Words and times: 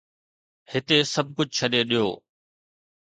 هتي 0.71 0.97
سڀ 1.13 1.27
ڪجهه 1.37 1.55
ڇڏي 1.71 1.81
ڏيو 1.89 2.07